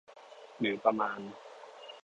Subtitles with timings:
[0.59, 1.19] หรือประมาณ